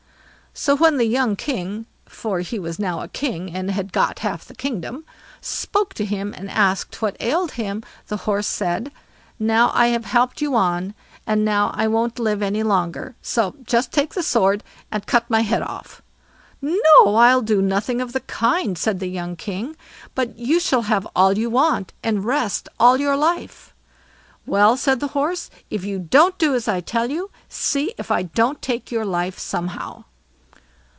So 0.53 0.75
when 0.75 0.97
the 0.97 1.05
young 1.05 1.37
king—for 1.37 2.41
he 2.41 2.59
was 2.59 2.77
now 2.77 2.99
a 2.99 3.07
king, 3.07 3.55
and 3.55 3.71
had 3.71 3.93
got 3.93 4.19
half 4.19 4.43
the 4.43 4.53
kingdom—spoke 4.53 5.93
to 5.93 6.03
him, 6.03 6.33
and 6.37 6.49
asked 6.51 7.01
what 7.01 7.15
ailed 7.21 7.51
him, 7.53 7.83
the 8.07 8.17
Horse 8.27 8.47
said: 8.47 8.91
"Now 9.39 9.71
I 9.73 9.87
have 9.87 10.03
helped 10.03 10.41
you 10.41 10.53
on, 10.55 10.93
and 11.25 11.45
now 11.45 11.71
I 11.73 11.87
won't 11.87 12.19
live 12.19 12.41
any 12.43 12.63
longer. 12.63 13.15
So 13.21 13.55
just 13.63 13.93
take 13.93 14.13
the 14.13 14.21
sword, 14.21 14.61
and 14.91 15.05
cut 15.05 15.29
my 15.29 15.39
head 15.39 15.61
off." 15.61 16.01
"No, 16.61 17.15
I'll 17.15 17.41
do 17.41 17.61
nothing 17.61 18.01
of 18.01 18.11
the 18.11 18.19
kind", 18.19 18.77
said 18.77 18.99
the 18.99 19.07
young 19.07 19.37
king; 19.37 19.77
"but 20.15 20.37
you 20.37 20.59
shall 20.59 20.81
have 20.81 21.07
all 21.15 21.37
you 21.37 21.49
want, 21.49 21.93
and 22.03 22.25
rest 22.25 22.67
all 22.77 22.97
your 22.97 23.15
life." 23.15 23.73
"Well", 24.45 24.75
said 24.75 24.99
the 24.99 25.07
Horse, 25.15 25.49
"If 25.69 25.85
you 25.85 25.97
don't 25.97 26.37
do 26.37 26.53
as 26.55 26.67
I 26.67 26.81
tell 26.81 27.09
you, 27.09 27.31
see 27.47 27.93
if 27.97 28.11
I 28.11 28.23
don't 28.23 28.61
take 28.61 28.91
your 28.91 29.05
life 29.05 29.39
somehow." 29.39 30.03